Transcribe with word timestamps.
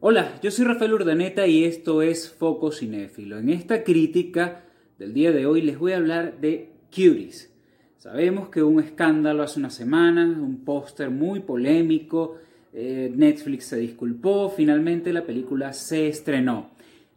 Hola, 0.00 0.38
yo 0.40 0.52
soy 0.52 0.64
Rafael 0.64 0.94
Urdaneta 0.94 1.48
y 1.48 1.64
esto 1.64 2.02
es 2.02 2.30
Foco 2.30 2.70
Cinéfilo. 2.70 3.36
En 3.36 3.48
esta 3.48 3.82
crítica 3.82 4.64
del 4.96 5.12
día 5.12 5.32
de 5.32 5.44
hoy 5.44 5.60
les 5.60 5.76
voy 5.76 5.90
a 5.90 5.96
hablar 5.96 6.40
de 6.40 6.70
Cuties. 6.88 7.52
Sabemos 7.96 8.48
que 8.48 8.62
un 8.62 8.80
escándalo 8.80 9.42
hace 9.42 9.58
unas 9.58 9.74
semanas, 9.74 10.38
un 10.38 10.64
póster 10.64 11.10
muy 11.10 11.40
polémico, 11.40 12.36
eh, 12.72 13.12
Netflix 13.12 13.64
se 13.64 13.78
disculpó, 13.78 14.48
finalmente 14.50 15.12
la 15.12 15.26
película 15.26 15.72
se 15.72 16.06
estrenó. 16.06 16.70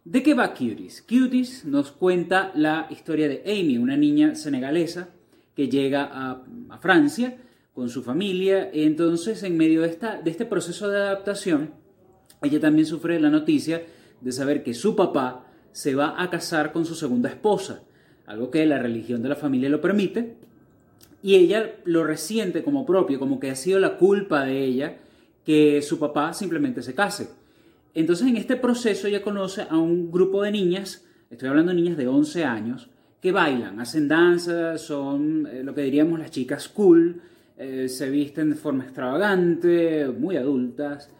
¿De 0.04 0.20
qué 0.24 0.34
va 0.34 0.52
Cuties? 0.52 1.02
Cuties 1.02 1.64
nos 1.64 1.92
cuenta 1.92 2.50
la 2.56 2.88
historia 2.90 3.28
de 3.28 3.44
Amy, 3.46 3.78
una 3.78 3.96
niña 3.96 4.34
senegalesa 4.34 5.10
que 5.54 5.68
llega 5.68 6.10
a, 6.10 6.42
Francia 6.80 7.36
con 7.74 7.88
su 7.88 8.02
familia. 8.02 8.70
Entonces, 8.72 9.44
en 9.44 9.56
medio 9.56 9.82
de 9.82 9.96
este 10.24 10.46
proceso 10.46 10.88
de 10.88 10.98
adaptación, 10.98 11.80
ella 12.42 12.60
también 12.60 12.86
sufre 12.86 13.20
la 13.20 13.30
noticia 13.30 13.82
de 14.20 14.32
saber 14.32 14.62
que 14.62 14.74
su 14.74 14.94
papá 14.96 15.46
se 15.72 15.94
va 15.94 16.22
a 16.22 16.30
casar 16.30 16.72
con 16.72 16.84
su 16.84 16.94
segunda 16.94 17.28
esposa, 17.28 17.82
algo 18.26 18.50
que 18.50 18.64
la 18.66 18.78
religión 18.78 19.22
de 19.22 19.28
la 19.28 19.36
familia 19.36 19.68
lo 19.68 19.80
permite, 19.80 20.36
y 21.22 21.36
ella 21.36 21.76
lo 21.84 22.04
resiente 22.04 22.62
como 22.62 22.84
propio, 22.84 23.18
como 23.18 23.38
que 23.38 23.50
ha 23.50 23.56
sido 23.56 23.78
la 23.78 23.96
culpa 23.96 24.44
de 24.44 24.64
ella 24.64 24.96
que 25.44 25.82
su 25.82 25.98
papá 25.98 26.32
simplemente 26.34 26.82
se 26.82 26.94
case. 26.94 27.28
Entonces 27.94 28.26
en 28.26 28.36
este 28.36 28.56
proceso 28.56 29.06
ella 29.06 29.22
conoce 29.22 29.66
a 29.68 29.76
un 29.76 30.10
grupo 30.10 30.42
de 30.42 30.52
niñas, 30.52 31.04
estoy 31.30 31.48
hablando 31.48 31.70
de 31.70 31.76
niñas 31.76 31.96
de 31.96 32.08
11 32.08 32.44
años, 32.44 32.88
que 33.20 33.32
bailan, 33.32 33.80
hacen 33.80 34.08
danza, 34.08 34.78
son 34.78 35.46
eh, 35.46 35.62
lo 35.62 35.74
que 35.74 35.82
diríamos 35.82 36.18
las 36.18 36.30
chicas 36.30 36.68
cool, 36.68 37.20
eh, 37.56 37.88
se 37.88 38.10
visten 38.10 38.50
de 38.50 38.56
forma 38.56 38.84
extravagante, 38.84 40.08
muy 40.08 40.36
adultas, 40.36 41.10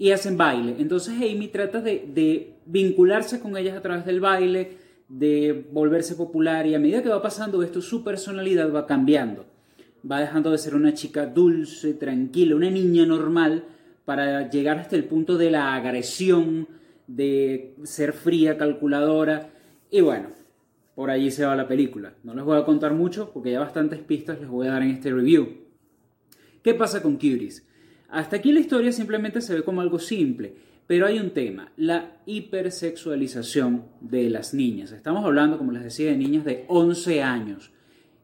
y 0.00 0.12
hacen 0.12 0.38
baile. 0.38 0.76
Entonces 0.78 1.14
Amy 1.16 1.48
trata 1.48 1.82
de, 1.82 2.54
vincularse 2.64 3.38
con 3.38 3.54
ellas 3.58 3.76
a 3.76 3.82
través 3.82 4.06
del 4.06 4.18
baile, 4.18 4.78
de 5.10 5.66
volverse 5.70 6.14
popular 6.14 6.66
y 6.66 6.74
a 6.74 6.78
medida 6.78 7.02
que 7.02 7.10
va 7.10 7.20
pasando 7.20 7.62
esto 7.62 7.82
su 7.82 8.02
personalidad 8.02 8.72
va 8.72 8.86
cambiando. 8.86 9.44
Va 10.10 10.20
dejando 10.20 10.52
de 10.52 10.56
ser 10.56 10.74
una 10.74 10.94
chica 10.94 11.26
dulce, 11.26 11.92
tranquila, 11.92 12.56
una 12.56 12.70
niña 12.70 13.04
normal 13.04 13.64
para 14.06 14.48
llegar 14.48 14.78
hasta 14.78 14.96
el 14.96 15.04
punto 15.04 15.36
de 15.36 15.50
la 15.50 15.74
agresión, 15.74 16.66
de 17.06 17.74
ser 17.82 18.14
fría, 18.14 18.56
calculadora 18.56 19.50
y 19.90 20.00
bueno, 20.00 20.28
por 20.94 21.10
allí 21.10 21.30
se 21.30 21.44
va 21.44 21.54
la 21.54 21.68
película. 21.68 22.14
No 22.22 22.32
les 22.32 22.44
voy 22.44 22.58
a 22.58 22.64
contar 22.64 22.94
mucho 22.94 23.32
porque 23.34 23.52
ya 23.52 23.60
bastantes 23.60 23.98
pistas 23.98 24.40
les 24.40 24.48
voy 24.48 24.66
a 24.66 24.70
dar 24.70 24.82
en 24.82 24.92
este 24.92 25.12
review. 25.12 25.58
¿Qué 26.62 26.72
pasa 26.72 27.02
con 27.02 27.16
Cuties? 27.16 27.66
Hasta 28.10 28.36
aquí 28.36 28.52
la 28.52 28.60
historia 28.60 28.92
simplemente 28.92 29.40
se 29.40 29.54
ve 29.54 29.62
como 29.62 29.80
algo 29.80 29.98
simple, 29.98 30.52
pero 30.86 31.06
hay 31.06 31.20
un 31.20 31.30
tema, 31.30 31.70
la 31.76 32.16
hipersexualización 32.26 33.84
de 34.00 34.28
las 34.28 34.52
niñas. 34.52 34.90
Estamos 34.90 35.24
hablando, 35.24 35.56
como 35.56 35.70
les 35.70 35.84
decía, 35.84 36.10
de 36.10 36.16
niñas 36.16 36.44
de 36.44 36.64
11 36.66 37.22
años. 37.22 37.70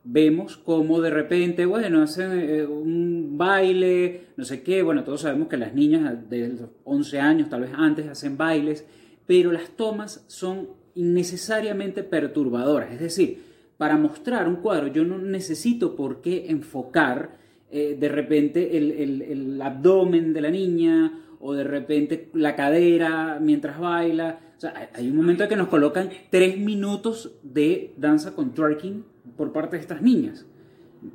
Vemos 0.03 0.57
cómo 0.57 1.01
de 1.01 1.11
repente, 1.11 1.67
bueno, 1.67 2.03
hacen 2.03 2.33
eh, 2.33 2.67
un 2.67 3.39
baile, 3.39 4.23
no 4.37 4.45
sé 4.45 4.63
qué, 4.63 4.83
bueno, 4.83 5.05
todos 5.05 5.21
sabemos 5.21 5.49
que 5.49 5.57
las 5.57 5.75
niñas 5.75 6.29
de 6.29 6.49
los 6.49 6.71
11 6.85 7.21
años, 7.21 7.49
tal 7.49 7.61
vez 7.61 7.71
antes, 7.75 8.09
hacen 8.09 8.37
bailes, 8.37 8.85
pero 9.27 9.53
las 9.53 9.71
tomas 9.71 10.25
son 10.27 10.69
innecesariamente 10.97 12.03
perturbadoras. 12.03 12.93
Es 12.93 13.01
decir, 13.01 13.43
para 13.77 13.97
mostrar 13.97 14.49
un 14.49 14.57
cuadro 14.57 14.89
yo 14.89 15.05
no 15.05 15.19
necesito 15.19 15.95
por 15.95 16.21
qué 16.21 16.47
enfocar 16.49 17.46
eh, 17.71 17.97
de 17.99 18.09
repente 18.09 18.77
el, 18.77 19.61
abdomen 19.61 20.33
de 20.33 20.41
la 20.41 20.51
niña 20.51 21.21
o 21.41 21.53
de 21.53 21.65
repente 21.65 22.31
la 22.35 22.55
cadera 22.55 23.39
mientras 23.41 23.79
baila. 23.79 24.41
O 24.57 24.61
sea, 24.61 24.91
hay 24.95 25.11
un 25.11 25.17
momento 25.17 25.43
en 25.43 25.49
que 25.49 25.57
nos 25.57 25.69
colocan 25.69 26.09
tres 26.31 26.59
minutos 26.59 27.33
de 27.43 27.93
danza 27.97 28.35
con 28.35 28.55
twerking 28.55 29.05
por 29.37 29.53
parte 29.53 29.77
de 29.77 29.83
estas 29.83 30.01
niñas. 30.01 30.47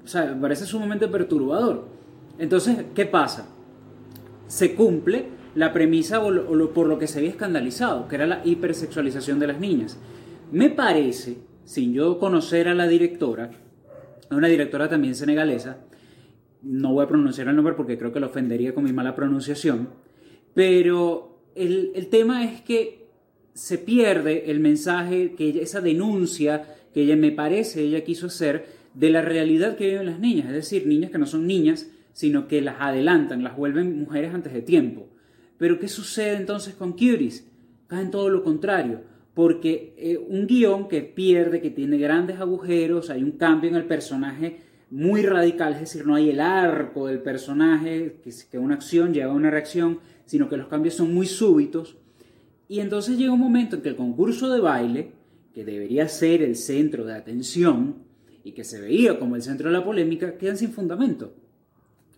O 0.03 0.07
sea, 0.07 0.37
parece 0.39 0.65
sumamente 0.65 1.07
perturbador. 1.07 1.87
Entonces, 2.37 2.77
¿qué 2.93 3.05
pasa? 3.05 3.47
Se 4.47 4.75
cumple 4.75 5.25
la 5.55 5.73
premisa 5.73 6.21
por 6.21 6.87
lo 6.87 6.99
que 6.99 7.07
se 7.07 7.19
había 7.19 7.31
escandalizado, 7.31 8.07
que 8.07 8.15
era 8.15 8.27
la 8.27 8.41
hipersexualización 8.43 9.39
de 9.39 9.47
las 9.47 9.59
niñas. 9.59 9.97
Me 10.51 10.69
parece, 10.69 11.37
sin 11.65 11.93
yo 11.93 12.19
conocer 12.19 12.67
a 12.67 12.73
la 12.73 12.87
directora, 12.87 13.51
una 14.29 14.47
directora 14.47 14.87
también 14.89 15.15
senegalesa, 15.15 15.77
no 16.63 16.93
voy 16.93 17.03
a 17.03 17.07
pronunciar 17.07 17.47
el 17.47 17.55
nombre 17.55 17.73
porque 17.73 17.97
creo 17.97 18.11
que 18.11 18.19
lo 18.19 18.27
ofendería 18.27 18.73
con 18.73 18.83
mi 18.83 18.93
mala 18.93 19.15
pronunciación, 19.15 19.89
pero 20.53 21.41
el, 21.55 22.07
tema 22.09 22.43
es 22.43 22.61
que 22.61 23.07
se 23.53 23.77
pierde 23.77 24.51
el 24.51 24.59
mensaje, 24.59 25.33
que 25.35 25.61
esa 25.61 25.81
denuncia 25.81 26.75
que 26.93 27.03
ella 27.03 27.15
me 27.15 27.31
parece 27.31 27.83
ella 27.83 28.03
quiso 28.03 28.27
hacer 28.27 28.65
de 28.93 29.09
la 29.09 29.21
realidad 29.21 29.77
que 29.77 29.87
viven 29.87 30.05
las 30.05 30.19
niñas, 30.19 30.47
es 30.47 30.53
decir, 30.53 30.85
niñas 30.85 31.11
que 31.11 31.17
no 31.17 31.25
son 31.25 31.47
niñas, 31.47 31.89
sino 32.13 32.47
que 32.47 32.61
las 32.61 32.75
adelantan, 32.79 33.43
las 33.43 33.55
vuelven 33.55 33.97
mujeres 33.97 34.33
antes 34.33 34.53
de 34.53 34.61
tiempo. 34.61 35.07
Pero 35.57 35.79
¿qué 35.79 35.87
sucede 35.87 36.35
entonces 36.35 36.75
con 36.75 36.93
Curies? 36.93 37.47
Caen 37.87 38.11
todo 38.11 38.29
lo 38.29 38.43
contrario, 38.43 39.01
porque 39.33 39.93
eh, 39.97 40.17
un 40.17 40.47
guion 40.47 40.89
que 40.89 41.01
pierde, 41.01 41.61
que 41.61 41.69
tiene 41.69 41.97
grandes 41.97 42.39
agujeros, 42.39 43.09
hay 43.09 43.23
un 43.23 43.31
cambio 43.31 43.69
en 43.69 43.77
el 43.77 43.85
personaje 43.85 44.70
muy 44.91 45.21
radical, 45.23 45.73
es 45.73 45.79
decir, 45.79 46.05
no 46.05 46.15
hay 46.15 46.29
el 46.29 46.41
arco 46.41 47.07
del 47.07 47.21
personaje, 47.21 48.17
que, 48.23 48.31
que 48.51 48.59
una 48.59 48.75
acción 48.75 49.13
lleva 49.13 49.31
a 49.31 49.35
una 49.35 49.49
reacción, 49.49 49.99
sino 50.25 50.49
que 50.49 50.57
los 50.57 50.67
cambios 50.67 50.95
son 50.95 51.13
muy 51.13 51.25
súbitos. 51.25 51.97
Y 52.67 52.81
entonces 52.81 53.17
llega 53.17 53.31
un 53.31 53.39
momento 53.39 53.77
en 53.77 53.81
que 53.81 53.89
el 53.89 53.95
concurso 53.95 54.49
de 54.49 54.59
baile, 54.59 55.13
que 55.53 55.63
debería 55.63 56.07
ser 56.09 56.41
el 56.41 56.57
centro 56.57 57.05
de 57.05 57.13
atención 57.13 57.95
y 58.43 58.51
que 58.51 58.65
se 58.65 58.81
veía 58.81 59.17
como 59.17 59.35
el 59.35 59.41
centro 59.41 59.69
de 59.69 59.77
la 59.77 59.83
polémica, 59.83 60.37
quedan 60.37 60.57
sin 60.57 60.71
fundamento. 60.71 61.33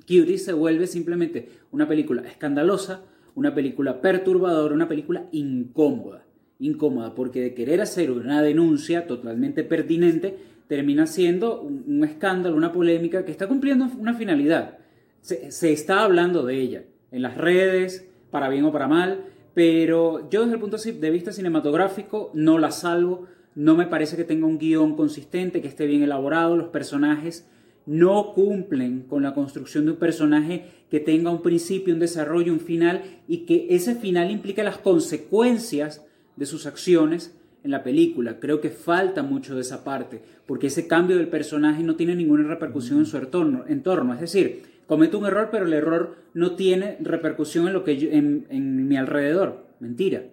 Cutie 0.07 0.37
se 0.37 0.53
vuelve 0.53 0.87
simplemente 0.87 1.49
una 1.71 1.87
película 1.87 2.23
escandalosa, 2.23 3.03
una 3.35 3.53
película 3.53 4.01
perturbadora, 4.01 4.73
una 4.73 4.87
película 4.87 5.27
incómoda. 5.31 6.25
Incómoda 6.63 7.13
porque 7.13 7.41
de 7.41 7.53
querer 7.53 7.81
hacer 7.81 8.09
una 8.09 8.41
denuncia 8.41 9.05
totalmente 9.05 9.65
pertinente, 9.65 10.37
termina 10.67 11.07
siendo 11.07 11.61
un, 11.61 12.03
escándalo, 12.05 12.55
una 12.55 12.71
polémica 12.71 13.25
que 13.25 13.31
está 13.31 13.47
cumpliendo 13.47 13.87
una 13.99 14.13
finalidad. 14.13 14.77
Se, 15.19 15.71
está 15.73 16.03
hablando 16.03 16.45
de 16.45 16.55
ella 16.55 16.83
en 17.11 17.21
las 17.21 17.37
redes, 17.37 18.07
para 18.31 18.47
bien 18.47 18.63
o 18.63 18.71
para 18.71 18.87
mal, 18.87 19.25
pero 19.53 20.29
yo 20.29 20.41
desde 20.41 20.53
el 20.53 20.59
punto 20.61 20.77
de 20.77 21.11
vista 21.11 21.33
cinematográfico 21.33 22.31
no 22.33 22.57
la 22.57 22.71
salvo, 22.71 23.27
no 23.55 23.75
me 23.75 23.85
parece 23.85 24.15
que 24.15 24.23
tenga 24.23 24.47
un 24.47 24.57
guion 24.57 24.95
consistente, 24.95 25.61
que 25.61 25.67
esté 25.67 25.85
bien 25.85 26.01
elaborado, 26.01 26.55
los 26.55 26.69
personajes 26.69 27.45
no 27.85 28.33
cumplen 28.33 29.01
con 29.01 29.21
la 29.23 29.33
construcción 29.33 29.83
de 29.83 29.91
un 29.91 29.97
personaje 29.97 30.65
que 30.89 31.01
tenga 31.01 31.29
un 31.29 31.41
principio, 31.41 31.93
un 31.93 31.99
desarrollo, 31.99 32.53
un 32.53 32.61
final 32.61 33.03
y 33.27 33.39
que 33.39 33.67
ese 33.71 33.95
final 33.95 34.31
implique 34.31 34.63
las 34.63 34.77
consecuencias 34.77 36.05
de 36.35 36.45
sus 36.45 36.65
acciones 36.65 37.35
en 37.63 37.71
la 37.71 37.83
película. 37.83 38.39
Creo 38.39 38.61
que 38.61 38.69
falta 38.69 39.23
mucho 39.23 39.55
de 39.55 39.61
esa 39.61 39.83
parte, 39.83 40.21
porque 40.45 40.67
ese 40.67 40.87
cambio 40.87 41.17
del 41.17 41.29
personaje 41.29 41.83
no 41.83 41.95
tiene 41.95 42.15
ninguna 42.15 42.47
repercusión 42.47 42.99
en 42.99 43.05
su 43.05 43.17
entorno. 43.17 43.65
entorno. 43.67 44.13
Es 44.13 44.21
decir, 44.21 44.63
cometo 44.87 45.17
un 45.17 45.25
error, 45.25 45.49
pero 45.51 45.65
el 45.65 45.73
error 45.73 46.17
no 46.33 46.55
tiene 46.55 46.97
repercusión 46.99 47.67
en, 47.67 47.73
lo 47.73 47.83
que 47.83 48.09
en, 48.11 48.87
mi 48.87 48.97
alrededor. 48.97 49.65
Mentira. 49.79 50.23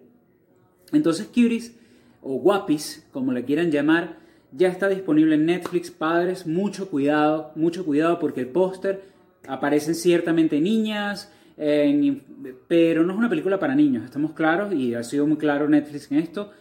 Entonces, 0.91 1.27
Cuties, 1.27 1.75
o 2.21 2.35
Guapis, 2.35 3.07
como 3.11 3.31
le 3.31 3.45
quieran 3.45 3.71
llamar, 3.71 4.19
ya 4.51 4.67
está 4.67 4.89
disponible 4.89 5.35
en 5.35 5.45
Netflix. 5.45 5.89
Padres, 5.89 6.45
mucho 6.45 6.89
cuidado, 6.89 7.51
mucho 7.55 7.85
cuidado, 7.85 8.19
porque 8.19 8.41
el 8.41 8.47
póster 8.47 9.03
aparecen 9.47 9.95
ciertamente 9.95 10.59
niñas, 10.59 11.31
pero 11.55 13.03
no 13.03 13.13
es 13.13 13.17
una 13.17 13.29
película 13.29 13.59
para 13.59 13.75
niños, 13.75 14.03
estamos 14.05 14.33
claros, 14.33 14.73
y 14.73 14.95
ha 14.95 15.03
sido 15.03 15.27
muy 15.27 15.37
claro 15.37 15.67
Netflix 15.69 16.11
en 16.11 16.19
esto 16.19 16.51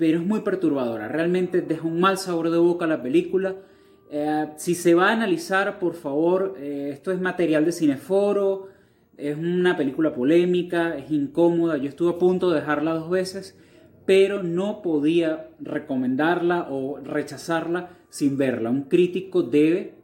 pero 0.00 0.18
es 0.18 0.26
muy 0.26 0.40
perturbadora. 0.40 1.08
Realmente 1.08 1.60
deja 1.60 1.86
un 1.86 2.00
mal 2.00 2.16
sabor 2.16 2.48
de 2.48 2.56
boca 2.56 2.86
la 2.86 3.02
película. 3.02 3.56
Eh, 4.10 4.46
si 4.56 4.74
se 4.74 4.94
va 4.94 5.10
a 5.10 5.12
analizar, 5.12 5.78
por 5.78 5.92
favor, 5.92 6.56
eh, 6.58 6.88
esto 6.90 7.12
es 7.12 7.20
material 7.20 7.66
de 7.66 7.72
cineforo, 7.72 8.68
es 9.18 9.36
una 9.36 9.76
película 9.76 10.14
polémica, 10.14 10.96
es 10.96 11.10
incómoda. 11.10 11.76
Yo 11.76 11.90
estuve 11.90 12.12
a 12.12 12.18
punto 12.18 12.48
de 12.48 12.60
dejarla 12.60 12.94
dos 12.94 13.10
veces, 13.10 13.58
pero 14.06 14.42
no 14.42 14.80
podía 14.80 15.50
recomendarla 15.60 16.68
o 16.70 16.96
rechazarla 16.96 17.90
sin 18.08 18.38
verla. 18.38 18.70
Un 18.70 18.84
crítico 18.84 19.42
debe 19.42 19.96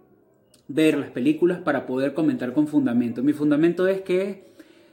ver 0.68 0.98
las 0.98 1.10
películas 1.10 1.60
para 1.60 1.86
poder 1.86 2.14
comentar 2.14 2.52
con 2.52 2.66
fundamento. 2.66 3.22
Mi 3.22 3.32
fundamento 3.32 3.86
es 3.86 4.00
que 4.00 4.44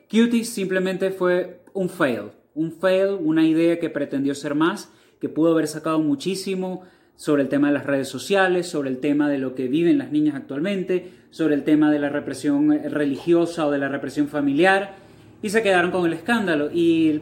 Cuties 0.09 0.49
simplemente 0.49 1.11
fue 1.11 1.61
un 1.73 1.89
fail, 1.89 2.31
un 2.53 2.71
fail, 2.71 3.17
una 3.19 3.45
idea 3.45 3.79
que 3.79 3.89
pretendió 3.89 4.35
ser 4.35 4.55
más, 4.55 4.91
que 5.19 5.29
pudo 5.29 5.51
haber 5.51 5.67
sacado 5.67 5.99
muchísimo 5.99 6.83
sobre 7.15 7.43
el 7.43 7.49
tema 7.49 7.67
de 7.67 7.73
las 7.73 7.85
redes 7.85 8.07
sociales, 8.07 8.67
sobre 8.67 8.89
el 8.89 8.99
tema 8.99 9.29
de 9.29 9.37
lo 9.37 9.55
que 9.55 9.67
viven 9.67 9.97
las 9.97 10.11
niñas 10.11 10.35
actualmente, 10.35 11.11
sobre 11.31 11.55
el 11.55 11.63
tema 11.63 11.91
de 11.91 11.99
la 11.99 12.09
represión 12.09 12.69
religiosa 12.91 13.65
o 13.65 13.71
de 13.71 13.77
la 13.77 13.89
represión 13.89 14.27
familiar. 14.27 15.01
y 15.41 15.49
se 15.49 15.61
quedaron 15.61 15.91
con 15.91 16.05
el 16.05 16.13
escándalo. 16.13 16.69
Y 16.71 17.21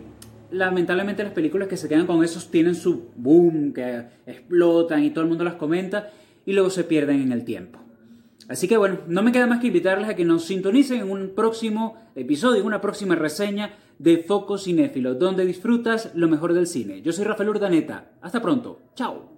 lamentablemente 0.52 1.24
las 1.24 1.34
películas 1.34 1.68
que 1.68 1.78
se 1.78 1.90
quedan 1.90 2.06
con 2.06 2.24
esos 2.24 2.52
tienen 2.52 2.76
su 2.76 3.10
boom, 3.16 3.74
que 3.74 4.04
explotan 4.28 5.04
y 5.04 5.10
todo 5.10 5.24
el 5.24 5.30
mundo 5.30 5.44
las 5.44 5.56
comenta 5.56 6.12
y 6.46 6.54
luego 6.54 6.70
se 6.70 6.84
pierden 6.84 7.22
en 7.22 7.32
el 7.32 7.44
tiempo. 7.44 7.80
Así 8.52 8.68
que 8.68 8.76
bueno, 8.76 9.00
no 9.08 9.24
me 9.24 9.32
queda 9.32 9.48
más 9.48 9.62
que 9.62 9.68
invitarles 9.68 10.10
a 10.10 10.16
que 10.16 10.26
nos 10.26 10.44
sintonicen 10.44 11.00
en 11.00 11.10
un 11.10 11.32
próximo 11.34 11.96
episodio, 12.16 12.60
en 12.60 12.68
una 12.68 12.82
próxima 12.82 13.16
reseña 13.16 13.78
de 13.98 14.18
Foco 14.18 14.58
Cinéfilo, 14.58 15.16
donde 15.16 15.46
disfrutas 15.46 16.12
lo 16.16 16.28
mejor 16.28 16.54
del 16.54 16.68
cine. 16.68 17.02
Yo 17.02 17.14
soy 17.14 17.24
Rafael 17.24 17.48
Urdaneta. 17.48 18.12
Hasta 18.22 18.42
pronto. 18.42 18.80
Chao. 18.94 19.31